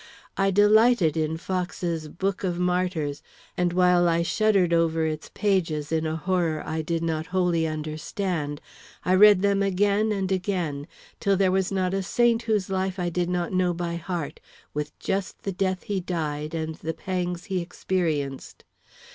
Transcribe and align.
I 0.35 0.49
delighted 0.49 1.15
in 1.15 1.37
Fox's 1.37 2.07
"Book 2.07 2.43
of 2.43 2.57
Martyrs," 2.57 3.21
and 3.55 3.71
while 3.71 4.09
I 4.09 4.23
shuddered 4.23 4.73
over 4.73 5.05
its 5.05 5.29
pages 5.35 5.91
in 5.91 6.07
a 6.07 6.15
horror 6.15 6.63
I 6.65 6.81
did 6.81 7.03
not 7.03 7.27
wholly 7.27 7.67
understand, 7.67 8.61
I 9.05 9.13
read 9.13 9.43
them 9.43 9.61
again 9.61 10.11
and 10.11 10.31
again, 10.31 10.87
till 11.19 11.37
there 11.37 11.51
was 11.51 11.71
not 11.71 11.93
a 11.93 12.01
saint 12.01 12.41
whose 12.41 12.67
life 12.71 12.97
I 12.97 13.09
did 13.09 13.29
not 13.29 13.53
know 13.53 13.75
by 13.75 13.95
heart, 13.97 14.39
with 14.73 14.97
just 14.97 15.43
the 15.43 15.51
death 15.51 15.83
he 15.83 15.99
died 15.99 16.55
and 16.55 16.73
the 16.77 16.95
pangs 16.95 17.43
he 17.43 17.61
experienced. 17.61 18.63